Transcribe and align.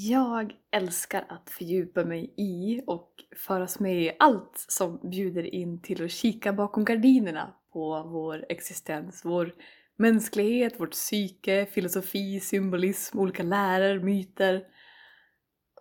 Jag 0.00 0.52
älskar 0.70 1.24
att 1.28 1.50
fördjupa 1.50 2.04
mig 2.04 2.34
i 2.36 2.82
och 2.86 3.10
föras 3.36 3.80
med 3.80 4.02
i 4.02 4.16
allt 4.18 4.64
som 4.68 5.10
bjuder 5.10 5.54
in 5.54 5.82
till 5.82 6.04
att 6.04 6.10
kika 6.10 6.52
bakom 6.52 6.84
gardinerna 6.84 7.54
på 7.72 8.02
vår 8.02 8.46
existens, 8.48 9.24
vår 9.24 9.54
mänsklighet, 9.96 10.80
vårt 10.80 10.90
psyke, 10.90 11.66
filosofi, 11.66 12.40
symbolism, 12.40 13.18
olika 13.18 13.42
läror, 13.42 14.00
myter. 14.00 14.62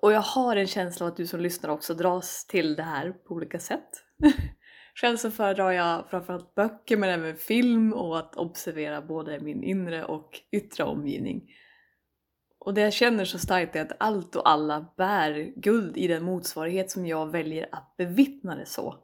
Och 0.02 0.12
jag 0.12 0.22
har 0.22 0.56
en 0.56 0.68
känsla 0.68 1.06
av 1.06 1.12
att 1.12 1.18
du 1.18 1.28
som 1.28 1.40
lyssnar 1.40 1.70
också 1.70 1.94
dras 1.94 2.48
till 2.48 2.76
det 2.76 2.84
här 2.84 3.12
på 3.12 3.34
olika 3.34 3.60
sätt. 3.60 3.90
Själv 4.96 5.18
så 5.18 5.32
föredrar 5.32 5.72
jag 5.72 6.10
framförallt 6.10 6.56
böcker 6.56 6.98
men 6.98 7.10
även 7.10 7.36
film 7.36 7.94
och 7.94 8.20
att 8.20 8.36
observera 8.36 9.02
både 9.02 9.40
min 9.40 9.64
inre 9.64 10.06
och 10.06 10.40
yttre 10.52 10.84
omgivning. 10.84 11.44
Och 12.68 12.74
det 12.74 12.82
jag 12.82 12.94
känner 12.94 13.26
så 13.26 13.40
starkt 13.40 13.76
är 13.76 13.82
att 13.82 13.92
allt 14.00 14.36
och 14.36 14.50
alla 14.50 14.86
bär 14.98 15.54
guld 15.56 15.98
i 15.98 16.08
den 16.08 16.24
motsvarighet 16.24 16.92
som 16.92 17.06
jag 17.06 17.32
väljer 17.32 17.70
att 17.72 17.98
bevittna 17.98 18.56
det 18.56 18.66
så. 18.66 18.96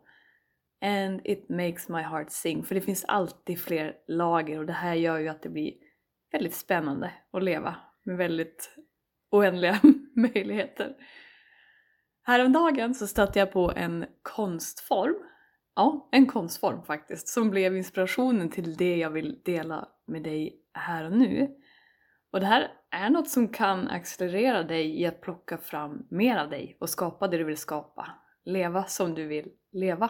And 0.82 1.22
it 1.24 1.50
makes 1.50 1.90
my 1.90 2.02
heart 2.02 2.32
sing, 2.32 2.64
för 2.64 2.76
det 2.76 2.82
finns 2.82 3.06
alltid 3.06 3.60
fler 3.60 3.96
lager 4.08 4.60
och 4.60 4.66
det 4.66 4.74
här 4.74 4.94
gör 4.94 5.20
ju 5.20 5.28
att 5.28 5.42
det 5.42 5.50
blir 5.50 5.74
väldigt 6.32 6.56
spännande 6.56 7.12
att 7.32 7.44
leva 7.44 7.76
med 8.04 8.18
väldigt 8.18 8.76
oändliga 9.32 9.80
möjligheter. 10.16 10.96
Häromdagen 12.24 12.96
så 12.96 13.08
stötte 13.08 13.40
jag 13.40 13.52
på 13.52 13.74
en 13.76 14.06
konstform, 14.22 15.16
ja, 15.76 16.10
en 16.12 16.26
konstform 16.26 16.84
faktiskt, 16.84 17.28
som 17.28 17.50
blev 17.50 17.78
inspirationen 17.78 18.50
till 18.50 18.76
det 18.76 18.98
jag 18.98 19.10
vill 19.10 19.42
dela 19.46 19.88
med 20.08 20.24
dig 20.24 20.62
här 20.74 21.06
och 21.06 21.18
nu. 21.18 21.63
Och 22.34 22.40
det 22.40 22.46
här 22.46 22.72
är 22.92 23.10
något 23.10 23.30
som 23.30 23.48
kan 23.48 23.88
accelerera 23.88 24.64
dig 24.64 25.02
i 25.02 25.06
att 25.06 25.22
plocka 25.22 25.58
fram 25.58 26.08
mer 26.10 26.38
av 26.38 26.50
dig 26.50 26.78
och 26.80 26.90
skapa 26.90 27.28
det 27.28 27.38
du 27.38 27.44
vill 27.44 27.58
skapa. 27.58 28.10
Leva 28.46 28.84
som 28.84 29.16
du 29.16 29.28
vill 29.28 29.52
leva. 29.72 30.10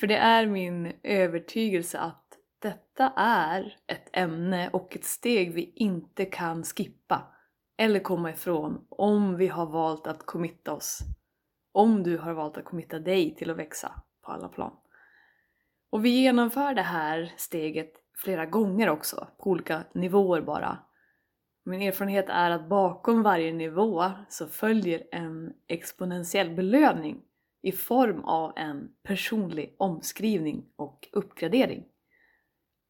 För 0.00 0.06
det 0.06 0.16
är 0.16 0.46
min 0.46 0.92
övertygelse 1.02 1.98
att 1.98 2.24
detta 2.58 3.12
är 3.16 3.76
ett 3.86 4.08
ämne 4.12 4.70
och 4.72 4.96
ett 4.96 5.04
steg 5.04 5.54
vi 5.54 5.72
inte 5.74 6.24
kan 6.24 6.64
skippa 6.64 7.34
eller 7.78 8.00
komma 8.00 8.30
ifrån 8.30 8.86
om 8.88 9.36
vi 9.36 9.48
har 9.48 9.66
valt 9.66 10.06
att 10.06 10.26
committa 10.26 10.72
oss. 10.72 11.00
Om 11.72 12.02
du 12.02 12.18
har 12.18 12.32
valt 12.32 12.58
att 12.58 12.64
committa 12.64 12.98
dig 12.98 13.34
till 13.34 13.50
att 13.50 13.56
växa 13.56 14.02
på 14.22 14.32
alla 14.32 14.48
plan. 14.48 14.72
Och 15.90 16.04
vi 16.04 16.08
genomför 16.08 16.74
det 16.74 16.82
här 16.82 17.32
steget 17.36 17.92
flera 18.16 18.46
gånger 18.46 18.88
också, 18.88 19.28
på 19.38 19.50
olika 19.50 19.84
nivåer 19.92 20.40
bara. 20.40 20.78
Min 21.68 21.82
erfarenhet 21.82 22.28
är 22.28 22.50
att 22.50 22.68
bakom 22.68 23.22
varje 23.22 23.52
nivå 23.52 24.10
så 24.28 24.46
följer 24.46 25.02
en 25.12 25.52
exponentiell 25.66 26.50
belöning 26.50 27.20
i 27.62 27.72
form 27.72 28.24
av 28.24 28.52
en 28.56 28.88
personlig 29.02 29.76
omskrivning 29.78 30.64
och 30.76 31.08
uppgradering. 31.12 31.84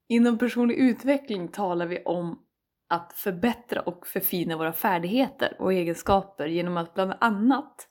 Inom 0.08 0.38
personlig 0.38 0.74
utveckling 0.74 1.48
talar 1.48 1.86
vi 1.86 2.02
om 2.04 2.42
att 2.88 3.12
förbättra 3.12 3.80
och 3.80 4.06
förfina 4.06 4.56
våra 4.56 4.72
färdigheter 4.72 5.56
och 5.58 5.72
egenskaper 5.72 6.46
genom 6.46 6.76
att 6.76 6.94
bland 6.94 7.14
annat 7.20 7.88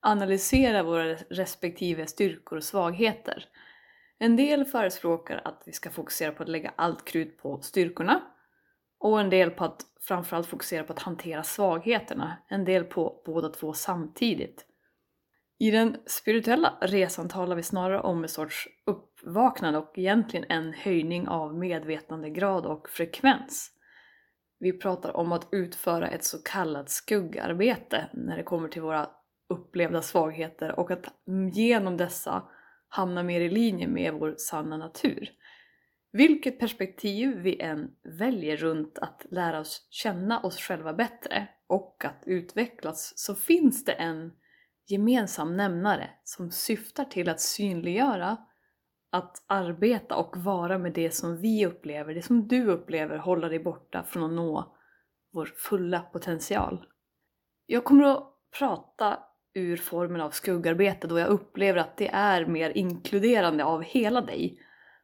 analysera 0.00 0.82
våra 0.82 1.14
respektive 1.14 2.06
styrkor 2.06 2.56
och 2.56 2.64
svagheter. 2.64 3.44
En 4.18 4.36
del 4.36 4.64
förespråkar 4.64 5.40
att 5.44 5.62
vi 5.66 5.72
ska 5.72 5.90
fokusera 5.90 6.32
på 6.32 6.42
att 6.42 6.48
lägga 6.48 6.72
allt 6.76 7.04
krut 7.04 7.38
på 7.38 7.60
styrkorna 7.60 8.22
och 9.00 9.20
en 9.20 9.30
del 9.30 9.50
på 9.50 9.64
att 9.64 9.82
framförallt 10.00 10.46
fokusera 10.46 10.84
på 10.84 10.92
att 10.92 10.98
hantera 10.98 11.42
svagheterna, 11.42 12.36
en 12.48 12.64
del 12.64 12.84
på 12.84 13.22
båda 13.26 13.48
två 13.48 13.72
samtidigt. 13.72 14.66
I 15.58 15.70
den 15.70 15.96
spirituella 16.06 16.78
resan 16.80 17.28
talar 17.28 17.56
vi 17.56 17.62
snarare 17.62 18.00
om 18.00 18.22
en 18.22 18.28
sorts 18.28 18.68
uppvaknande 18.86 19.78
och 19.78 19.98
egentligen 19.98 20.46
en 20.48 20.72
höjning 20.72 21.28
av 21.28 21.54
medvetandegrad 21.54 22.66
och 22.66 22.88
frekvens. 22.88 23.70
Vi 24.58 24.78
pratar 24.78 25.16
om 25.16 25.32
att 25.32 25.48
utföra 25.52 26.08
ett 26.08 26.24
så 26.24 26.42
kallat 26.42 26.90
skuggarbete 26.90 28.10
när 28.12 28.36
det 28.36 28.42
kommer 28.42 28.68
till 28.68 28.82
våra 28.82 29.10
upplevda 29.48 30.02
svagheter 30.02 30.78
och 30.78 30.90
att 30.90 31.04
genom 31.52 31.96
dessa 31.96 32.42
hamna 32.88 33.22
mer 33.22 33.40
i 33.40 33.50
linje 33.50 33.88
med 33.88 34.14
vår 34.14 34.34
sanna 34.38 34.76
natur. 34.76 35.30
Vilket 36.12 36.58
perspektiv 36.58 37.36
vi 37.36 37.60
än 37.60 37.90
väljer 38.02 38.56
runt 38.56 38.98
att 38.98 39.26
lära 39.30 39.60
oss 39.60 39.86
känna 39.90 40.40
oss 40.40 40.58
själva 40.58 40.92
bättre 40.92 41.48
och 41.66 42.04
att 42.04 42.22
utvecklas 42.26 43.12
så 43.16 43.34
finns 43.34 43.84
det 43.84 43.92
en 43.92 44.32
gemensam 44.86 45.56
nämnare 45.56 46.10
som 46.24 46.50
syftar 46.50 47.04
till 47.04 47.28
att 47.28 47.40
synliggöra 47.40 48.36
att 49.10 49.44
arbeta 49.46 50.16
och 50.16 50.36
vara 50.36 50.78
med 50.78 50.92
det 50.92 51.10
som 51.10 51.40
vi 51.40 51.66
upplever, 51.66 52.14
det 52.14 52.22
som 52.22 52.48
du 52.48 52.66
upplever 52.66 53.16
hålla 53.16 53.48
dig 53.48 53.58
borta 53.58 54.02
från 54.02 54.24
att 54.24 54.32
nå 54.32 54.76
vår 55.32 55.46
fulla 55.56 56.00
potential. 56.00 56.86
Jag 57.66 57.84
kommer 57.84 58.04
att 58.04 58.34
prata 58.58 59.18
ur 59.54 59.76
formen 59.76 60.20
av 60.20 60.30
skuggarbete 60.30 61.06
då 61.06 61.18
jag 61.18 61.28
upplever 61.28 61.80
att 61.80 61.96
det 61.96 62.08
är 62.08 62.46
mer 62.46 62.70
inkluderande 62.70 63.64
av 63.64 63.82
hela 63.82 64.20
dig 64.20 64.58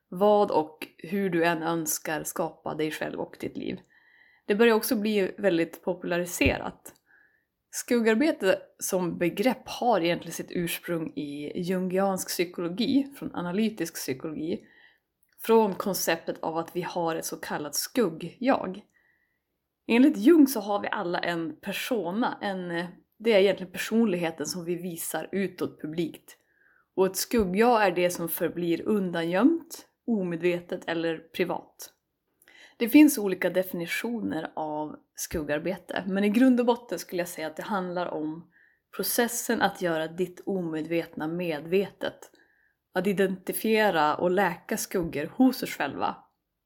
vad 0.09 0.51
och 0.51 0.87
hur 0.99 1.31
du 1.31 1.45
än 1.45 1.63
önskar 1.63 2.25
skapa 2.25 2.75
dig 2.75 2.91
själv 2.91 3.21
och 3.21 3.37
ditt 3.41 3.57
liv. 3.57 3.81
Det 4.47 4.55
börjar 4.55 4.75
också 4.75 4.97
bli 4.97 5.35
väldigt 5.39 5.85
populariserat. 5.85 6.93
Skuggarbete 7.71 8.59
som 8.79 9.19
begrepp 9.19 9.69
har 9.69 10.01
egentligen 10.01 10.35
sitt 10.35 10.51
ursprung 10.51 11.13
i 11.17 11.61
jungiansk 11.61 12.29
psykologi, 12.29 13.15
från 13.19 13.35
analytisk 13.35 13.95
psykologi, 13.95 14.61
från 15.43 15.75
konceptet 15.75 16.39
av 16.41 16.59
att 16.59 16.77
vi 16.77 16.83
har 16.83 17.17
ett 17.17 17.25
så 17.25 17.37
kallat 17.37 17.75
skugg-jag. 17.75 18.83
Enligt 19.87 20.17
Jung 20.17 20.47
så 20.47 20.61
har 20.61 20.81
vi 20.81 20.89
alla 20.89 21.19
en 21.19 21.57
persona, 21.61 22.39
en, 22.43 22.87
det 23.19 23.33
är 23.33 23.41
egentligen 23.41 23.73
personligheten 23.73 24.47
som 24.47 24.65
vi 24.65 24.75
visar 24.75 25.29
utåt 25.33 25.81
publikt. 25.81 26.37
Och 26.95 27.07
ett 27.07 27.17
skugg-jag 27.17 27.87
är 27.87 27.91
det 27.91 28.11
som 28.11 28.29
förblir 28.29 28.83
undangömt, 28.83 29.87
omedvetet 30.07 30.81
eller 30.87 31.19
privat. 31.19 31.93
Det 32.77 32.89
finns 32.89 33.19
olika 33.19 33.51
definitioner 33.51 34.51
av 34.55 34.97
skuggarbete, 35.15 36.05
men 36.07 36.25
i 36.25 36.29
grund 36.29 36.61
och 36.61 36.67
botten 36.67 36.99
skulle 36.99 37.23
jag 37.23 37.29
säga 37.29 37.47
att 37.47 37.57
det 37.57 37.63
handlar 37.63 38.07
om 38.07 38.51
processen 38.97 39.63
att 39.63 39.83
göra 39.83 40.07
ditt 40.09 40.43
omedvetna 40.47 41.27
medvetet. 41.27 42.31
Att 42.95 43.07
identifiera 43.07 44.15
och 44.15 44.31
läka 44.31 44.77
skuggor 44.77 45.33
hos 45.37 45.63
oss 45.63 45.71
själva 45.71 46.17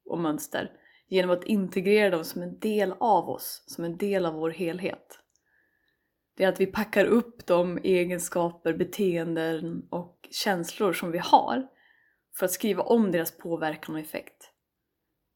och 0.05 0.19
mönster 0.19 0.71
genom 1.07 1.31
att 1.31 1.43
integrera 1.43 2.09
dem 2.09 2.25
som 2.25 2.41
en 2.41 2.59
del 2.59 2.93
av 2.99 3.29
oss, 3.29 3.63
som 3.67 3.83
en 3.83 3.97
del 3.97 4.25
av 4.25 4.33
vår 4.33 4.49
helhet. 4.49 5.19
Det 6.37 6.43
är 6.43 6.49
att 6.49 6.59
vi 6.59 6.65
packar 6.65 7.05
upp 7.05 7.45
de 7.45 7.77
egenskaper, 7.77 8.73
beteenden 8.73 9.87
och 9.89 10.27
känslor 10.31 10.93
som 10.93 11.11
vi 11.11 11.17
har 11.17 11.67
för 12.37 12.45
att 12.45 12.51
skriva 12.51 12.83
om 12.83 13.11
deras 13.11 13.37
påverkan 13.37 13.95
och 13.95 14.01
effekt. 14.01 14.51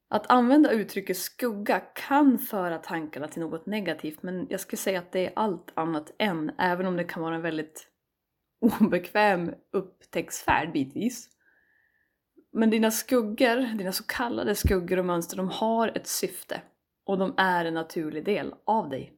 Att 0.09 0.31
använda 0.31 0.71
uttrycket 0.71 1.17
skugga 1.17 1.79
kan 1.79 2.39
föra 2.39 2.77
tankarna 2.77 3.27
till 3.27 3.41
något 3.41 3.65
negativt 3.65 4.23
men 4.23 4.47
jag 4.49 4.59
skulle 4.59 4.77
säga 4.77 4.99
att 4.99 5.11
det 5.11 5.25
är 5.25 5.33
allt 5.35 5.71
annat 5.73 6.11
än, 6.17 6.51
även 6.57 6.85
om 6.85 6.97
det 6.97 7.03
kan 7.03 7.23
vara 7.23 7.35
en 7.35 7.41
väldigt 7.41 7.87
obekväm 8.61 9.53
upptäcktsfärd 9.71 10.71
bitvis. 10.71 11.29
Men 12.53 12.69
dina 12.69 12.91
skuggor, 12.91 13.77
dina 13.77 13.91
så 13.91 14.03
kallade 14.03 14.55
skuggor 14.55 14.99
och 14.99 15.05
mönster, 15.05 15.37
de 15.37 15.49
har 15.49 15.87
ett 15.87 16.07
syfte 16.07 16.61
och 17.05 17.17
de 17.17 17.33
är 17.37 17.65
en 17.65 17.73
naturlig 17.73 18.25
del 18.25 18.53
av 18.65 18.89
dig. 18.89 19.13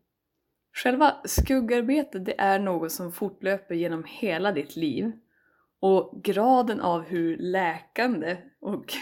Själva 0.73 1.17
skuggarbetet 1.25 2.25
det 2.25 2.41
är 2.41 2.59
något 2.59 2.91
som 2.91 3.11
fortlöper 3.11 3.75
genom 3.75 4.03
hela 4.07 4.51
ditt 4.51 4.75
liv 4.75 5.11
och 5.79 6.23
graden 6.23 6.81
av 6.81 7.01
hur 7.01 7.37
läkande 7.37 8.37
och 8.59 8.93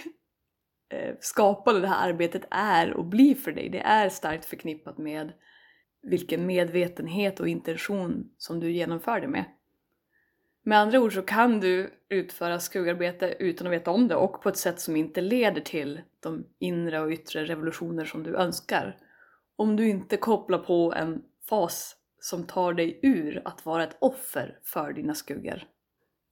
eh, 0.90 1.16
skapande 1.20 1.82
det 1.82 1.88
här 1.88 2.10
arbetet 2.10 2.46
är 2.52 2.94
och 2.94 3.06
blir 3.06 3.36
för 3.36 3.52
dig, 3.52 3.70
det 3.70 3.80
är 3.80 4.10
starkt 4.10 4.46
förknippat 4.46 4.98
med 4.98 5.34
vilken 6.02 6.46
medvetenhet 6.46 7.40
och 7.40 7.48
intention 7.48 8.30
som 8.38 8.60
du 8.60 8.72
genomför 8.72 9.20
det 9.20 9.28
med. 9.28 9.46
Med 10.64 10.80
andra 10.80 11.00
ord 11.00 11.14
så 11.14 11.22
kan 11.22 11.60
du 11.60 11.94
utföra 12.10 12.60
skuggarbete 12.60 13.36
utan 13.40 13.68
att 13.68 13.74
veta 13.74 13.92
om 13.92 14.08
det 14.08 14.16
och 14.16 14.42
på 14.42 14.50
ett 14.50 14.58
sätt 14.58 14.80
som 14.80 14.96
inte 14.96 15.22
leder 15.22 15.62
till 15.62 16.02
de 16.20 16.46
inre 16.60 17.00
och 17.00 17.12
yttre 17.12 17.46
revolutioner 17.46 18.06
som 18.06 18.24
du 18.24 18.36
önskar. 18.36 18.98
Om 19.56 19.76
du 19.76 19.90
inte 19.90 20.18
kopplar 20.18 20.60
på 20.60 20.94
en 20.94 21.22
fas 21.50 21.96
som 22.20 22.44
tar 22.44 22.74
dig 22.74 23.00
ur 23.04 23.42
att 23.46 23.66
vara 23.66 23.84
ett 23.84 23.98
offer 24.00 24.60
för 24.64 24.94
dina 24.94 25.16
skuggor. 25.16 25.64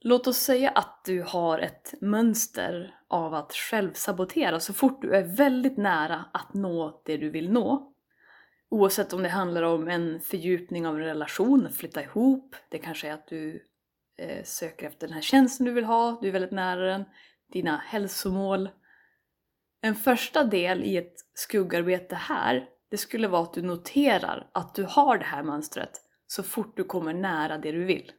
Låt 0.06 0.28
oss 0.28 0.38
säga 0.38 0.70
att 0.70 1.02
du 1.06 1.22
har 1.22 1.60
ett 1.60 1.94
mönster 2.02 2.96
av 3.08 3.34
att 3.34 3.54
självsabotera 3.54 4.60
så 4.60 4.74
fort 4.74 5.02
du 5.02 5.16
är 5.16 5.24
väldigt 5.24 5.78
nära 5.78 6.26
att 6.34 6.54
nå 6.54 7.02
det 7.06 7.18
du 7.18 7.30
vill 7.30 7.52
nå. 7.52 7.94
Oavsett 8.70 9.14
om 9.14 9.24
det 9.24 9.30
handlar 9.30 9.64
om 9.64 9.88
en 9.88 10.20
fördjupning 10.20 10.88
av 10.88 10.96
en 10.96 11.04
relation, 11.04 11.68
att 11.68 11.76
flytta 11.76 12.04
ihop, 12.04 12.56
det 12.70 12.78
kanske 12.78 13.08
är 13.08 13.14
att 13.14 13.28
du 13.28 13.68
eh, 14.18 14.44
söker 14.44 14.88
efter 14.88 15.08
den 15.08 15.14
här 15.14 15.22
tjänsten 15.22 15.66
du 15.66 15.72
vill 15.72 15.86
ha, 15.86 16.20
du 16.22 16.28
är 16.28 16.32
väldigt 16.32 16.52
nära 16.52 16.86
den, 16.86 17.06
dina 17.54 17.78
hälsomål. 17.78 18.70
En 19.82 19.96
första 19.96 20.44
del 20.44 20.84
i 20.84 20.98
ett 20.98 21.16
skuggarbete 21.34 22.16
här, 22.16 22.70
det 22.90 22.98
skulle 22.98 23.28
vara 23.28 23.44
att 23.44 23.54
du 23.54 23.62
noterar 23.62 24.50
att 24.54 24.76
du 24.76 24.84
har 24.84 25.18
det 25.18 25.26
här 25.26 25.44
mönstret 25.44 26.02
så 26.28 26.44
fort 26.44 26.78
du 26.78 26.84
kommer 26.84 27.14
nära 27.14 27.58
det 27.58 27.72
du 27.72 27.84
vill. 27.84 28.12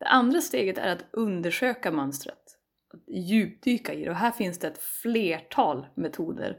Det 0.00 0.06
andra 0.06 0.40
steget 0.40 0.78
är 0.78 0.88
att 0.88 1.04
undersöka 1.10 1.90
mönstret, 1.90 2.58
att 2.94 3.00
djupdyka 3.08 3.92
i 3.92 4.04
det 4.04 4.10
och 4.10 4.16
här 4.16 4.30
finns 4.30 4.58
det 4.58 4.66
ett 4.66 4.78
flertal 4.78 5.86
metoder 5.94 6.58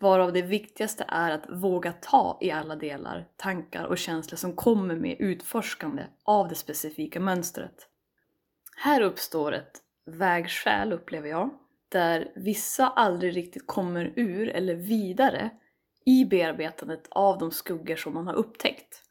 varav 0.00 0.32
det 0.32 0.42
viktigaste 0.42 1.04
är 1.08 1.30
att 1.30 1.48
våga 1.48 1.92
ta 1.92 2.38
i 2.40 2.50
alla 2.50 2.76
delar, 2.76 3.28
tankar 3.36 3.84
och 3.84 3.98
känslor 3.98 4.36
som 4.36 4.56
kommer 4.56 4.96
med 4.96 5.16
utforskande 5.18 6.02
av 6.24 6.48
det 6.48 6.54
specifika 6.54 7.20
mönstret. 7.20 7.88
Här 8.76 9.00
uppstår 9.00 9.52
ett 9.52 9.82
vägskäl 10.06 10.92
upplever 10.92 11.28
jag, 11.28 11.50
där 11.88 12.32
vissa 12.34 12.88
aldrig 12.88 13.36
riktigt 13.36 13.66
kommer 13.66 14.12
ur 14.16 14.48
eller 14.48 14.74
vidare 14.74 15.50
i 16.04 16.24
bearbetandet 16.24 17.08
av 17.10 17.38
de 17.38 17.50
skuggor 17.50 17.96
som 17.96 18.14
man 18.14 18.26
har 18.26 18.34
upptäckt. 18.34 19.02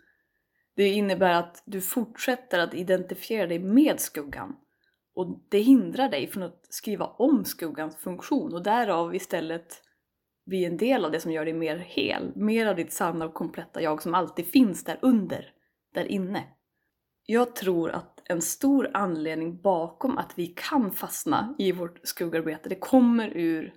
Det 0.76 0.90
innebär 0.90 1.34
att 1.34 1.64
du 1.66 1.82
fortsätter 1.82 2.60
att 2.60 2.74
identifiera 2.74 3.48
dig 3.48 3.60
med 3.60 4.00
skuggan 4.00 4.56
och 5.16 5.40
det 5.50 5.60
hindrar 5.60 6.10
dig 6.10 6.28
från 6.28 6.44
att 6.44 6.66
skriva 6.70 7.06
om 7.06 7.46
skuggans 7.46 7.96
funktion 7.96 8.54
och 8.54 8.64
därav 8.64 9.16
istället 9.16 9.82
bli 10.46 10.66
en 10.66 10.78
del 10.78 11.06
av 11.06 11.12
det 11.12 11.20
som 11.20 11.32
gör 11.32 11.46
dig 11.46 11.54
mer 11.54 11.78
hel, 11.78 12.32
mer 12.36 12.68
av 12.68 12.76
ditt 12.76 12.94
sanna 12.94 13.26
och 13.26 13.34
kompletta 13.34 13.82
jag 13.82 14.02
som 14.02 14.14
alltid 14.14 14.46
finns 14.46 14.84
där 14.84 15.00
under, 15.02 15.52
där 15.94 16.06
inne. 16.06 16.44
Jag 17.26 17.56
tror 17.56 17.92
att 17.92 18.22
en 18.26 18.42
stor 18.42 18.92
anledning 18.94 19.62
bakom 19.62 20.18
att 20.18 20.34
vi 20.36 20.48
kan 20.48 20.92
fastna 20.92 21.56
i 21.58 21.72
vårt 21.72 22.08
skuggarbete, 22.08 22.70
det 22.70 22.76
kommer 22.76 23.38
ur 23.38 23.74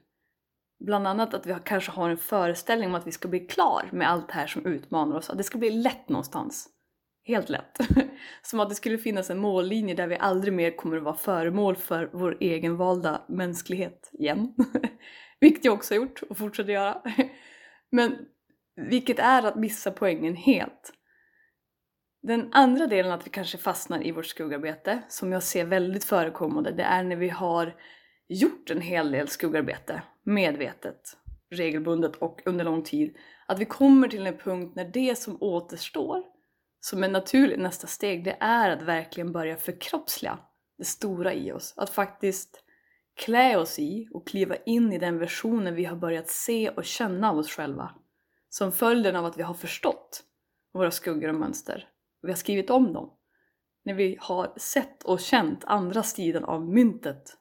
bland 0.85 1.07
annat 1.07 1.35
att 1.35 1.47
vi 1.47 1.57
kanske 1.65 1.91
har 1.91 2.11
en 2.11 2.19
föreställning 2.19 2.89
om 2.89 2.95
att 2.95 3.07
vi 3.07 3.13
ska 3.13 3.29
bli 3.29 3.41
klar 3.41 3.89
med 3.93 4.11
allt 4.11 4.29
det 4.29 4.35
här 4.35 4.47
som 4.47 4.67
utmanar 4.67 5.17
oss, 5.17 5.31
att 5.31 5.39
det 5.39 5.45
ska 5.45 5.59
bli 5.59 5.71
lätt 5.71 6.09
någonstans. 6.09 6.69
Helt 7.29 7.49
lätt. 7.49 7.79
Som 8.43 8.61
att 8.61 8.69
det 8.69 8.75
skulle 8.75 8.99
finnas 8.99 9.31
en 9.31 9.39
mållinje 9.39 9.95
där 9.95 10.07
vi 10.07 10.17
aldrig 10.17 10.53
mer 10.53 10.77
kommer 10.77 10.97
att 10.97 11.03
vara 11.03 11.15
föremål 11.15 11.77
för 11.77 12.11
vår 12.13 12.37
egenvalda 12.41 13.23
mänsklighet 13.29 14.11
igen. 14.13 14.55
Vilket 15.41 15.65
jag 15.65 15.75
också 15.75 15.95
har 15.95 15.97
gjort 15.97 16.23
och 16.23 16.39
fortsätter 16.39 16.73
göra. 16.73 17.03
Men 17.91 18.19
vilket 18.77 19.19
är 19.19 19.43
att 19.43 19.57
missa 19.57 19.91
poängen 19.91 20.37
helt. 20.37 20.93
Den 22.23 22.49
andra 22.53 22.87
delen 22.87 23.13
att 23.13 23.27
vi 23.27 23.31
kanske 23.31 23.59
fastnar 23.59 24.07
i 24.07 24.13
vårt 24.13 24.27
skuggarbete, 24.27 25.03
som 25.09 25.33
jag 25.33 25.43
ser 25.43 25.65
väldigt 25.65 26.05
förekommande, 26.05 26.73
det 26.73 26.83
är 26.83 27.03
när 27.03 27.17
vi 27.17 27.29
har 27.29 27.75
gjort 28.29 28.71
en 28.71 28.81
hel 28.81 29.13
del 29.13 29.29
skuggarbete, 29.29 30.03
medvetet, 30.23 31.17
regelbundet 31.51 32.17
och 32.17 32.43
under 32.45 32.65
lång 32.65 32.83
tid. 32.83 33.17
Att 33.47 33.59
vi 33.59 33.65
kommer 33.65 34.09
till 34.09 34.27
en 34.27 34.39
punkt 34.39 34.73
när 34.77 34.85
det 34.85 35.19
som 35.19 35.39
återstår, 35.41 36.23
som 36.81 37.05
är 37.05 37.09
naturligt 37.09 37.59
nästa 37.59 37.87
steg, 37.87 38.25
det 38.25 38.37
är 38.41 38.71
att 38.71 38.83
verkligen 38.83 39.33
börja 39.33 39.57
förkroppsliga 39.57 40.39
det 40.79 40.85
stora 40.85 41.35
i 41.35 41.53
oss. 41.53 41.75
Att 41.77 41.91
faktiskt 41.91 42.65
klä 43.15 43.59
oss 43.59 43.79
i 43.79 44.09
och 44.11 44.29
kliva 44.29 44.57
in 44.57 44.93
i 44.93 44.99
den 44.99 45.19
versionen 45.19 45.75
vi 45.75 45.85
har 45.85 45.97
börjat 45.97 46.29
se 46.29 46.69
och 46.69 46.85
känna 46.85 47.31
av 47.31 47.39
oss 47.39 47.51
själva. 47.51 47.91
Som 48.49 48.73
följden 48.73 49.17
av 49.17 49.25
att 49.25 49.39
vi 49.39 49.43
har 49.43 49.55
förstått 49.55 50.25
våra 50.73 50.91
skuggor 50.91 51.29
och 51.29 51.35
mönster. 51.35 51.89
Vi 52.23 52.29
har 52.29 52.37
skrivit 52.37 52.71
om 52.71 52.93
dem. 52.93 53.13
När 53.85 53.95
vi 53.95 54.17
har 54.21 54.53
sett 54.57 55.03
och 55.03 55.21
känt 55.21 55.65
andra 55.65 56.03
sidan 56.03 56.45
av 56.45 56.69
myntet. 56.69 57.37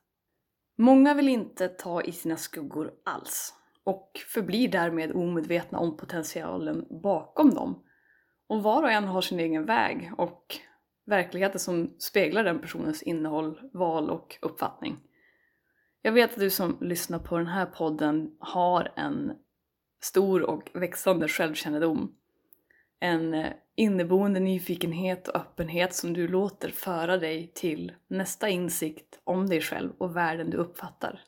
Många 0.77 1.13
vill 1.13 1.29
inte 1.29 1.67
ta 1.67 2.01
i 2.01 2.11
sina 2.11 2.37
skuggor 2.37 2.93
alls 3.05 3.53
och 3.83 4.11
förblir 4.27 4.67
därmed 4.67 5.11
omedvetna 5.11 5.79
om 5.79 5.97
potentialen 5.97 6.87
bakom 7.03 7.53
dem. 7.53 7.83
Och 8.47 8.63
var 8.63 8.83
och 8.83 8.91
en 8.91 9.03
har 9.03 9.21
sin 9.21 9.39
egen 9.39 9.65
väg 9.65 10.11
och 10.17 10.57
verkligheten 11.05 11.59
som 11.59 11.95
speglar 11.99 12.43
den 12.43 12.61
personens 12.61 13.03
innehåll, 13.03 13.59
val 13.73 14.09
och 14.09 14.37
uppfattning. 14.41 14.97
Jag 16.01 16.11
vet 16.11 16.33
att 16.33 16.39
du 16.39 16.49
som 16.49 16.77
lyssnar 16.81 17.19
på 17.19 17.37
den 17.37 17.47
här 17.47 17.65
podden 17.65 18.35
har 18.39 18.93
en 18.95 19.33
stor 20.01 20.41
och 20.41 20.69
växande 20.73 21.27
självkännedom. 21.27 22.15
En 22.99 23.33
eh, 23.33 23.53
inneboende 23.75 24.39
nyfikenhet 24.39 25.27
och 25.27 25.35
öppenhet 25.35 25.93
som 25.93 26.13
du 26.13 26.27
låter 26.27 26.69
föra 26.69 27.17
dig 27.17 27.51
till 27.55 27.91
nästa 28.07 28.49
insikt 28.49 29.19
om 29.23 29.47
dig 29.47 29.61
själv 29.61 29.91
och 29.97 30.15
världen 30.15 30.49
du 30.49 30.57
uppfattar. 30.57 31.21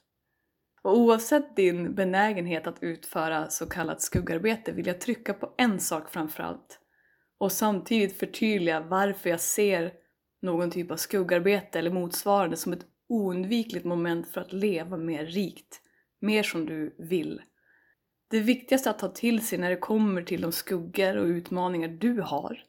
Och 0.81 0.97
oavsett 0.97 1.55
din 1.55 1.95
benägenhet 1.95 2.67
att 2.67 2.83
utföra 2.83 3.49
så 3.49 3.69
kallat 3.69 4.01
skuggarbete 4.01 4.71
vill 4.71 4.87
jag 4.87 5.01
trycka 5.01 5.33
på 5.33 5.53
en 5.57 5.79
sak 5.79 6.09
framförallt 6.09 6.79
och 7.39 7.51
samtidigt 7.51 8.19
förtydliga 8.19 8.79
varför 8.79 9.29
jag 9.29 9.39
ser 9.39 9.93
någon 10.41 10.71
typ 10.71 10.91
av 10.91 10.97
skuggarbete 10.97 11.79
eller 11.79 11.91
motsvarande 11.91 12.57
som 12.57 12.73
ett 12.73 12.85
oundvikligt 13.09 13.85
moment 13.85 14.27
för 14.27 14.41
att 14.41 14.53
leva 14.53 14.97
mer 14.97 15.25
rikt, 15.25 15.81
mer 16.21 16.43
som 16.43 16.65
du 16.65 16.95
vill. 16.97 17.41
Det 18.29 18.39
viktigaste 18.39 18.89
att 18.89 18.99
ta 18.99 19.07
till 19.07 19.47
sig 19.47 19.57
när 19.59 19.69
det 19.69 19.75
kommer 19.75 20.21
till 20.21 20.41
de 20.41 20.51
skuggor 20.51 21.17
och 21.17 21.25
utmaningar 21.25 21.87
du 21.87 22.21
har, 22.21 22.63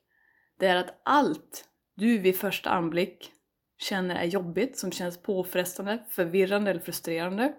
det 0.58 0.66
är 0.66 0.76
att 0.76 1.00
allt 1.02 1.68
du 1.96 2.18
vid 2.18 2.36
första 2.36 2.70
anblick 2.70 3.32
känner 3.78 4.14
är 4.16 4.24
jobbigt, 4.24 4.78
som 4.78 4.92
känns 4.92 5.22
påfrestande, 5.22 6.04
förvirrande 6.08 6.70
eller 6.70 6.80
frustrerande, 6.80 7.54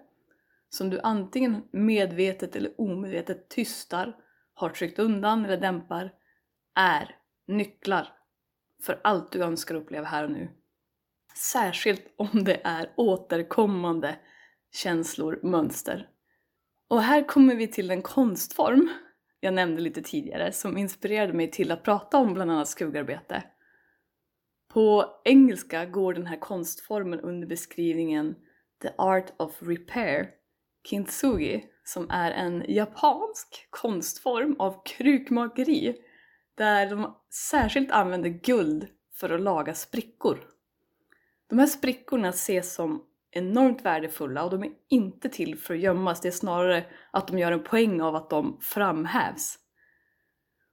som 0.68 0.90
du 0.90 1.00
antingen 1.00 1.62
medvetet 1.72 2.56
eller 2.56 2.80
omedvetet 2.80 3.48
tystar, 3.48 4.16
har 4.54 4.68
tryckt 4.68 4.98
undan 4.98 5.44
eller 5.44 5.56
dämpar, 5.56 6.12
är 6.74 7.16
nycklar 7.46 8.12
för 8.82 9.00
allt 9.04 9.32
du 9.32 9.42
önskar 9.42 9.74
uppleva 9.74 10.06
här 10.06 10.24
och 10.24 10.30
nu. 10.30 10.48
Särskilt 11.36 12.14
om 12.16 12.44
det 12.44 12.60
är 12.64 12.92
återkommande 12.96 14.18
känslor, 14.72 15.40
mönster. 15.42 16.08
Och 16.88 17.02
här 17.02 17.28
kommer 17.28 17.54
vi 17.54 17.68
till 17.68 17.90
en 17.90 18.02
konstform 18.02 18.90
jag 19.44 19.54
nämnde 19.54 19.82
lite 19.82 20.02
tidigare 20.02 20.52
som 20.52 20.78
inspirerade 20.78 21.32
mig 21.32 21.50
till 21.50 21.70
att 21.70 21.82
prata 21.82 22.18
om 22.18 22.34
bland 22.34 22.50
annat 22.50 22.68
skuggarbete. 22.68 23.44
På 24.68 25.04
engelska 25.24 25.84
går 25.84 26.14
den 26.14 26.26
här 26.26 26.36
konstformen 26.36 27.20
under 27.20 27.46
beskrivningen 27.46 28.34
The 28.82 28.88
Art 28.98 29.32
of 29.36 29.62
Repair, 29.62 30.30
Kintsugi, 30.88 31.64
som 31.84 32.10
är 32.10 32.30
en 32.30 32.64
japansk 32.68 33.66
konstform 33.70 34.56
av 34.58 34.82
krukmakeri 34.84 35.96
där 36.62 36.90
de 36.90 37.16
särskilt 37.30 37.90
använder 37.90 38.30
guld 38.30 38.88
för 39.14 39.30
att 39.30 39.40
laga 39.40 39.74
sprickor. 39.74 40.38
De 41.46 41.58
här 41.58 41.66
sprickorna 41.66 42.28
ses 42.28 42.74
som 42.74 43.06
enormt 43.30 43.84
värdefulla 43.84 44.44
och 44.44 44.50
de 44.50 44.62
är 44.62 44.70
inte 44.88 45.28
till 45.28 45.58
för 45.58 45.74
att 45.74 45.80
gömmas. 45.80 46.20
Det 46.20 46.28
är 46.28 46.32
snarare 46.32 46.84
att 47.10 47.28
de 47.28 47.38
gör 47.38 47.52
en 47.52 47.62
poäng 47.62 48.00
av 48.00 48.16
att 48.16 48.30
de 48.30 48.58
framhävs. 48.60 49.58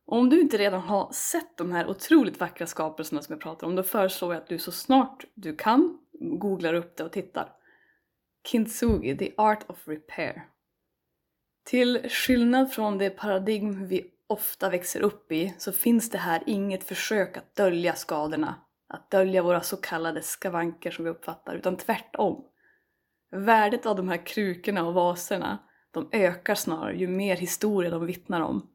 Och 0.05 0.17
om 0.17 0.29
du 0.29 0.41
inte 0.41 0.57
redan 0.57 0.81
har 0.81 1.11
sett 1.11 1.57
de 1.57 1.71
här 1.71 1.87
otroligt 1.87 2.39
vackra 2.39 2.67
skapelserna 2.67 3.21
som 3.21 3.33
jag 3.33 3.41
pratar 3.41 3.67
om, 3.67 3.75
då 3.75 3.83
föreslår 3.83 4.33
jag 4.33 4.41
att 4.41 4.49
du 4.49 4.57
så 4.57 4.71
snart 4.71 5.25
du 5.33 5.55
kan 5.55 5.99
googlar 6.19 6.73
upp 6.73 6.97
det 6.97 7.03
och 7.03 7.11
tittar. 7.11 7.51
Kintsugi, 8.47 9.17
The 9.17 9.31
Art 9.37 9.69
of 9.69 9.87
Repair. 9.87 10.47
Till 11.63 12.09
skillnad 12.09 12.71
från 12.71 12.97
det 12.97 13.09
paradigm 13.09 13.87
vi 13.87 14.11
ofta 14.29 14.69
växer 14.69 15.01
upp 15.01 15.31
i 15.31 15.53
så 15.57 15.71
finns 15.71 16.09
det 16.09 16.17
här 16.17 16.43
inget 16.45 16.83
försök 16.83 17.37
att 17.37 17.55
dölja 17.55 17.93
skadorna, 17.93 18.55
att 18.87 19.11
dölja 19.11 19.43
våra 19.43 19.61
så 19.61 19.77
kallade 19.77 20.21
skavanker 20.21 20.91
som 20.91 21.05
vi 21.05 21.11
uppfattar, 21.11 21.55
utan 21.55 21.77
tvärtom. 21.77 22.45
Värdet 23.31 23.85
av 23.85 23.95
de 23.95 24.09
här 24.09 24.25
krukorna 24.25 24.87
och 24.87 24.93
vaserna, 24.93 25.57
de 25.91 26.09
ökar 26.11 26.55
snarare 26.55 26.97
ju 26.97 27.07
mer 27.07 27.35
historia 27.35 27.89
de 27.89 28.05
vittnar 28.05 28.41
om. 28.41 28.69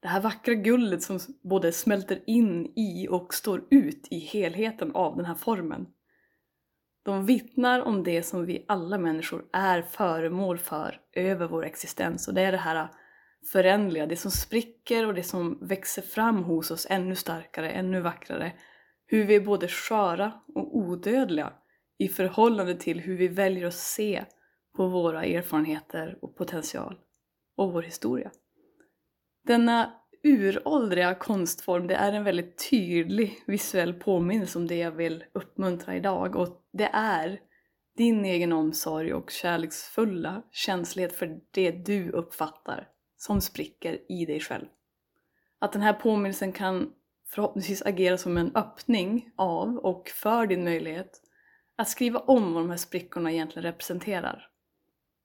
Det 0.00 0.08
här 0.08 0.20
vackra 0.20 0.54
guldet 0.54 1.02
som 1.02 1.18
både 1.42 1.72
smälter 1.72 2.22
in 2.26 2.72
i 2.76 3.08
och 3.10 3.34
står 3.34 3.64
ut 3.70 4.08
i 4.10 4.18
helheten 4.18 4.94
av 4.94 5.16
den 5.16 5.24
här 5.24 5.34
formen. 5.34 5.86
De 7.02 7.26
vittnar 7.26 7.80
om 7.80 8.02
det 8.02 8.22
som 8.22 8.46
vi 8.46 8.64
alla 8.68 8.98
människor 8.98 9.44
är 9.52 9.82
föremål 9.82 10.58
för 10.58 11.00
över 11.12 11.46
vår 11.46 11.64
existens 11.64 12.28
och 12.28 12.34
det 12.34 12.42
är 12.42 12.52
det 12.52 12.58
här 12.58 12.88
förändliga, 13.52 14.06
det 14.06 14.16
som 14.16 14.30
spricker 14.30 15.06
och 15.06 15.14
det 15.14 15.22
som 15.22 15.58
växer 15.60 16.02
fram 16.02 16.44
hos 16.44 16.70
oss 16.70 16.86
ännu 16.90 17.14
starkare, 17.14 17.70
ännu 17.70 18.00
vackrare. 18.00 18.52
Hur 19.06 19.24
vi 19.24 19.34
är 19.34 19.40
både 19.40 19.68
sköra 19.68 20.32
och 20.54 20.76
odödliga 20.76 21.52
i 21.98 22.08
förhållande 22.08 22.74
till 22.74 23.00
hur 23.00 23.16
vi 23.16 23.28
väljer 23.28 23.66
att 23.66 23.74
se 23.74 24.24
på 24.76 24.88
våra 24.88 25.24
erfarenheter 25.24 26.18
och 26.22 26.36
potential 26.36 26.98
och 27.56 27.72
vår 27.72 27.82
historia. 27.82 28.30
Denna 29.46 29.94
uråldriga 30.22 31.14
konstform, 31.14 31.86
det 31.86 31.94
är 31.94 32.12
en 32.12 32.24
väldigt 32.24 32.70
tydlig 32.70 33.42
visuell 33.46 33.94
påminnelse 33.94 34.58
om 34.58 34.66
det 34.66 34.76
jag 34.76 34.90
vill 34.90 35.24
uppmuntra 35.32 35.96
idag 35.96 36.36
och 36.36 36.62
det 36.72 36.90
är 36.92 37.40
din 37.96 38.24
egen 38.24 38.52
omsorg 38.52 39.14
och 39.14 39.30
kärleksfulla 39.30 40.42
känslighet 40.50 41.12
för 41.12 41.40
det 41.50 41.70
du 41.70 42.10
uppfattar 42.10 42.88
som 43.18 43.40
spricker 43.40 43.98
i 44.08 44.26
dig 44.26 44.40
själv. 44.40 44.66
Att 45.58 45.72
den 45.72 45.82
här 45.82 45.92
påminnelsen 45.92 46.52
kan 46.52 46.92
förhoppningsvis 47.28 47.82
agera 47.82 48.18
som 48.18 48.36
en 48.36 48.56
öppning 48.56 49.30
av 49.36 49.76
och 49.76 50.08
för 50.08 50.46
din 50.46 50.64
möjlighet 50.64 51.22
att 51.76 51.88
skriva 51.88 52.18
om 52.18 52.54
vad 52.54 52.62
de 52.62 52.70
här 52.70 52.76
sprickorna 52.76 53.32
egentligen 53.32 53.72
representerar. 53.72 54.48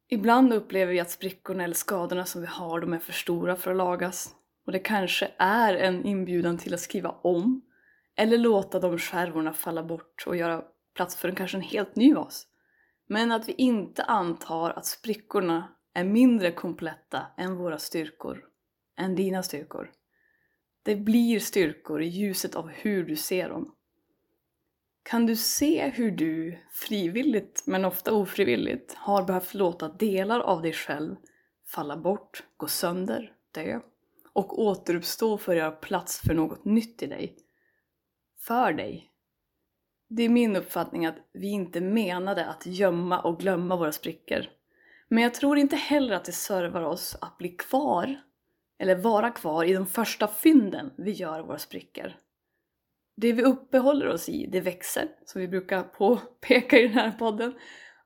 Ibland 0.07 0.53
upplever 0.53 0.93
vi 0.93 0.99
att 0.99 1.11
sprickorna 1.11 1.63
eller 1.63 1.75
skadorna 1.75 2.25
som 2.25 2.41
vi 2.41 2.47
har, 2.47 2.79
de 2.79 2.93
är 2.93 2.99
för 2.99 3.13
stora 3.13 3.55
för 3.55 3.71
att 3.71 3.77
lagas. 3.77 4.35
Och 4.65 4.71
det 4.71 4.79
kanske 4.79 5.31
är 5.37 5.73
en 5.73 6.05
inbjudan 6.05 6.57
till 6.57 6.73
att 6.73 6.79
skriva 6.79 7.09
om 7.09 7.61
eller 8.15 8.37
låta 8.37 8.79
de 8.79 8.97
skärvorna 8.97 9.53
falla 9.53 9.83
bort 9.83 10.23
och 10.27 10.35
göra 10.35 10.63
plats 10.95 11.15
för 11.15 11.29
en 11.29 11.35
kanske 11.35 11.57
en 11.57 11.63
helt 11.63 11.95
ny 11.95 12.13
vas. 12.13 12.47
Men 13.07 13.31
att 13.31 13.47
vi 13.47 13.53
inte 13.53 14.03
antar 14.03 14.69
att 14.69 14.85
sprickorna 14.85 15.72
är 15.93 16.03
mindre 16.03 16.51
kompletta 16.51 17.25
än 17.37 17.55
våra 17.55 17.77
styrkor, 17.77 18.45
än 18.97 19.15
dina 19.15 19.43
styrkor. 19.43 19.91
Det 20.83 20.95
blir 20.95 21.39
styrkor 21.39 22.01
i 22.01 22.07
ljuset 22.07 22.55
av 22.55 22.67
hur 22.69 23.03
du 23.03 23.15
ser 23.15 23.49
dem. 23.49 23.75
Kan 25.03 25.25
du 25.25 25.35
se 25.35 25.89
hur 25.89 26.11
du, 26.11 26.59
frivilligt 26.71 27.63
men 27.65 27.85
ofta 27.85 28.13
ofrivilligt, 28.13 28.93
har 28.93 29.23
behövt 29.23 29.53
låta 29.53 29.89
delar 29.89 30.39
av 30.39 30.61
dig 30.61 30.73
själv 30.73 31.15
falla 31.65 31.97
bort, 31.97 32.43
gå 32.57 32.67
sönder, 32.67 33.33
dö 33.51 33.79
och 34.33 34.59
återuppstå 34.59 35.37
för 35.37 35.51
att 35.51 35.57
göra 35.57 35.71
plats 35.71 36.21
för 36.21 36.33
något 36.33 36.65
nytt 36.65 37.03
i 37.03 37.07
dig? 37.07 37.35
För 38.39 38.73
dig. 38.73 39.09
Det 40.07 40.23
är 40.23 40.29
min 40.29 40.55
uppfattning 40.55 41.05
att 41.05 41.17
vi 41.33 41.47
inte 41.47 41.81
menade 41.81 42.45
att 42.45 42.65
gömma 42.65 43.21
och 43.21 43.39
glömma 43.39 43.75
våra 43.75 43.91
sprickor. 43.91 44.49
Men 45.13 45.23
jag 45.23 45.33
tror 45.33 45.57
inte 45.57 45.75
heller 45.75 46.15
att 46.15 46.25
det 46.25 46.31
servar 46.31 46.81
oss 46.81 47.17
att 47.21 47.37
bli 47.37 47.49
kvar, 47.49 48.15
eller 48.79 48.95
vara 48.95 49.29
kvar 49.29 49.63
i 49.63 49.73
de 49.73 49.87
första 49.87 50.27
fynden 50.27 50.93
vi 50.97 51.11
gör 51.11 51.41
våra 51.41 51.57
sprickor. 51.57 52.13
Det 53.17 53.33
vi 53.33 53.43
uppehåller 53.43 54.07
oss 54.07 54.29
i, 54.29 54.49
det 54.51 54.61
växer, 54.61 55.07
som 55.25 55.41
vi 55.41 55.47
brukar 55.47 55.83
påpeka 55.83 56.79
i 56.79 56.87
den 56.87 56.97
här 56.97 57.11
podden. 57.11 57.53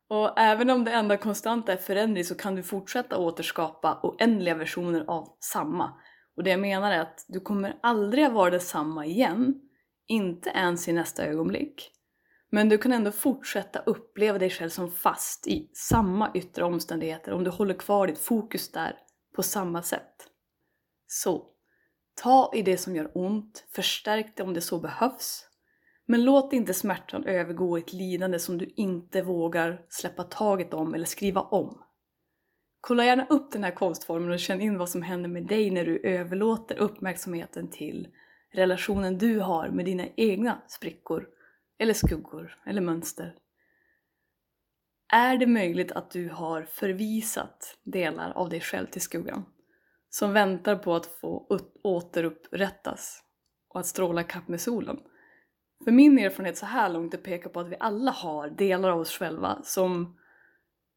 Och 0.07 0.39
även 0.39 0.69
om 0.69 0.83
det 0.83 0.91
enda 0.91 1.17
konstanta 1.17 1.73
är 1.73 1.77
förändring 1.77 2.23
så 2.23 2.35
kan 2.35 2.55
du 2.55 2.63
fortsätta 2.63 3.17
återskapa 3.17 3.99
oändliga 4.03 4.55
versioner 4.55 5.05
av 5.07 5.37
samma. 5.39 5.93
Och 6.37 6.43
det 6.43 6.49
jag 6.49 6.59
menar 6.59 6.91
är 6.91 6.99
att 6.99 7.25
du 7.27 7.39
kommer 7.39 7.79
aldrig 7.81 8.23
att 8.23 8.33
vara 8.33 8.49
detsamma 8.49 9.05
igen, 9.05 9.61
inte 10.07 10.49
ens 10.49 10.87
i 10.87 10.93
nästa 10.93 11.25
ögonblick. 11.25 11.91
Men 12.49 12.69
du 12.69 12.77
kan 12.77 12.93
ändå 12.93 13.11
fortsätta 13.11 13.79
uppleva 13.79 14.37
dig 14.37 14.49
själv 14.49 14.69
som 14.69 14.91
fast 14.91 15.47
i 15.47 15.69
samma 15.73 16.31
yttre 16.33 16.63
omständigheter 16.63 17.33
om 17.33 17.43
du 17.43 17.49
håller 17.49 17.73
kvar 17.73 18.07
ditt 18.07 18.17
fokus 18.17 18.71
där 18.71 18.95
på 19.35 19.43
samma 19.43 19.83
sätt. 19.83 20.13
Så, 21.07 21.45
ta 22.21 22.51
i 22.55 22.61
det 22.61 22.77
som 22.77 22.95
gör 22.95 23.11
ont, 23.13 23.65
förstärk 23.71 24.33
det 24.35 24.43
om 24.43 24.53
det 24.53 24.61
så 24.61 24.79
behövs. 24.79 25.43
Men 26.05 26.23
låt 26.23 26.53
inte 26.53 26.73
smärtan 26.73 27.25
övergå 27.25 27.77
i 27.77 27.81
ett 27.81 27.93
lidande 27.93 28.39
som 28.39 28.57
du 28.57 28.73
inte 28.75 29.21
vågar 29.21 29.85
släppa 29.89 30.23
taget 30.23 30.73
om 30.73 30.93
eller 30.93 31.05
skriva 31.05 31.41
om. 31.41 31.81
Kolla 32.81 33.05
gärna 33.05 33.25
upp 33.29 33.51
den 33.51 33.63
här 33.63 33.71
konstformen 33.71 34.31
och 34.31 34.39
känn 34.39 34.61
in 34.61 34.77
vad 34.77 34.89
som 34.89 35.01
händer 35.01 35.29
med 35.29 35.45
dig 35.45 35.71
när 35.71 35.85
du 35.85 35.99
överlåter 35.99 36.77
uppmärksamheten 36.77 37.69
till 37.69 38.07
relationen 38.53 39.17
du 39.17 39.39
har 39.39 39.69
med 39.69 39.85
dina 39.85 40.07
egna 40.15 40.61
sprickor 40.67 41.27
eller 41.79 41.93
skuggor 41.93 42.57
eller 42.65 42.81
mönster. 42.81 43.35
Är 45.13 45.37
det 45.37 45.47
möjligt 45.47 45.91
att 45.91 46.11
du 46.11 46.29
har 46.29 46.63
förvisat 46.63 47.77
delar 47.83 48.31
av 48.31 48.49
dig 48.49 48.61
själv 48.61 48.87
till 48.87 49.01
skuggan 49.01 49.45
som 50.09 50.33
väntar 50.33 50.75
på 50.75 50.95
att 50.95 51.05
få 51.05 51.59
återupprättas 51.83 53.23
och 53.69 53.79
att 53.79 53.85
stråla 53.85 54.23
kapp 54.23 54.47
med 54.47 54.61
solen? 54.61 54.99
För 55.83 55.91
min 55.91 56.19
erfarenhet 56.19 56.57
så 56.57 56.65
här 56.65 56.89
långt 56.89 57.23
pekar 57.23 57.49
på 57.49 57.59
att 57.59 57.69
vi 57.69 57.75
alla 57.79 58.11
har 58.11 58.49
delar 58.49 58.89
av 58.89 58.99
oss 58.99 59.17
själva 59.17 59.59
som 59.63 60.17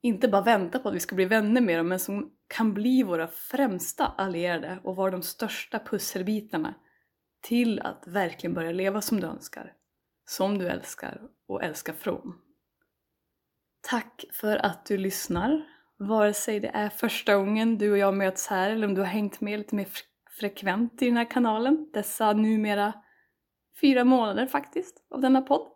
inte 0.02 0.28
bara 0.28 0.42
väntar 0.42 0.78
på 0.78 0.88
att 0.88 0.94
vi 0.94 1.00
ska 1.00 1.14
bli 1.14 1.24
vänner 1.24 1.60
med 1.60 1.78
dem 1.78 1.88
men 1.88 1.98
som 1.98 2.32
kan 2.48 2.74
bli 2.74 3.02
våra 3.02 3.28
främsta 3.28 4.06
allierade 4.06 4.80
och 4.84 4.96
vara 4.96 5.10
de 5.10 5.22
största 5.22 5.78
pusselbitarna 5.78 6.74
till 7.40 7.80
att 7.80 8.04
verkligen 8.06 8.54
börja 8.54 8.72
leva 8.72 9.00
som 9.00 9.20
du 9.20 9.26
önskar 9.26 9.72
som 10.30 10.58
du 10.58 10.68
älskar 10.68 11.20
och 11.48 11.64
älskar 11.64 11.92
från. 11.92 12.34
Tack 13.80 14.24
för 14.32 14.56
att 14.56 14.86
du 14.86 14.98
lyssnar. 14.98 15.62
Vare 15.98 16.34
sig 16.34 16.60
det 16.60 16.68
är 16.68 16.88
första 16.88 17.36
gången 17.36 17.78
du 17.78 17.92
och 17.92 17.98
jag 17.98 18.14
möts 18.14 18.46
här 18.46 18.70
eller 18.70 18.86
om 18.86 18.94
du 18.94 19.00
har 19.00 19.08
hängt 19.08 19.40
med 19.40 19.58
lite 19.58 19.74
mer 19.74 19.88
frekvent 20.38 21.02
i 21.02 21.06
den 21.06 21.16
här 21.16 21.30
kanalen 21.30 21.90
dessa 21.92 22.32
numera 22.32 22.92
fyra 23.80 24.04
månader 24.04 24.46
faktiskt 24.46 25.06
av 25.10 25.20
denna 25.20 25.42
podd. 25.42 25.72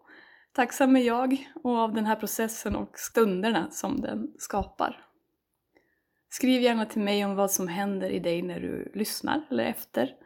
Tacksam 0.53 0.97
är 0.97 1.01
jag 1.01 1.51
och 1.55 1.79
av 1.79 1.95
den 1.95 2.07
här 2.07 2.17
processen 2.17 2.77
och 2.77 2.99
stunderna 2.99 3.71
som 3.71 4.01
den 4.01 4.35
skapar. 4.39 5.07
Skriv 6.29 6.63
gärna 6.63 6.87
till 6.87 7.03
mig 7.03 7.25
om 7.25 7.35
vad 7.35 7.51
som 7.51 7.69
händer 7.69 8.11
i 8.11 8.19
dig 8.19 8.43
när 8.43 8.61
du 8.61 8.93
lyssnar 8.95 9.47
eller 9.51 9.65
efter 9.65 10.24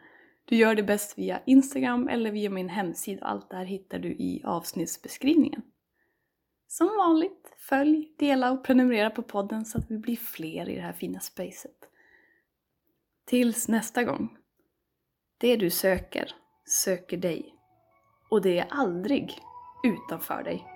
du 0.49 0.57
gör 0.57 0.75
det 0.75 0.83
bäst 0.83 1.19
via 1.19 1.41
Instagram 1.47 2.09
eller 2.09 2.31
via 2.31 2.51
min 2.51 2.69
hemsida. 2.69 3.27
Allt 3.27 3.51
det 3.51 3.57
här 3.57 3.65
hittar 3.65 3.99
du 3.99 4.09
i 4.09 4.43
avsnittsbeskrivningen. 4.45 5.63
Som 6.67 6.87
vanligt, 6.87 7.53
följ, 7.69 8.15
dela 8.19 8.53
och 8.53 8.65
prenumerera 8.65 9.11
på 9.11 9.23
podden 9.23 9.65
så 9.65 9.79
att 9.79 9.91
vi 9.91 9.99
blir 9.99 10.17
fler 10.17 10.69
i 10.69 10.75
det 10.75 10.81
här 10.81 10.93
fina 10.93 11.21
spacet. 11.21 11.77
Tills 13.27 13.69
nästa 13.69 14.05
gång. 14.05 14.37
Det 15.39 15.57
du 15.57 15.71
söker, 15.71 16.35
söker 16.85 17.17
dig. 17.17 17.55
Och 18.31 18.43
det 18.43 18.59
är 18.59 18.67
aldrig 18.71 19.39
utanför 19.85 20.43
dig. 20.43 20.67